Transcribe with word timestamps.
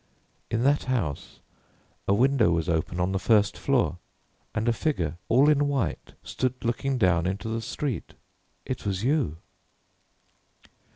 In 0.49 0.63
that 0.63 0.85
house 0.85 1.41
a 2.07 2.13
window 2.15 2.49
was 2.49 2.67
open 2.67 2.99
on 2.99 3.11
the 3.11 3.19
first 3.19 3.55
floor, 3.55 3.99
and 4.55 4.67
a 4.67 4.73
figure 4.73 5.19
all 5.29 5.47
in 5.47 5.67
white 5.67 6.13
stood 6.23 6.55
looking 6.65 6.97
down 6.97 7.27
into 7.27 7.47
the 7.47 7.61
street. 7.61 8.15
It 8.65 8.83
was 8.83 9.03
you." 9.03 9.37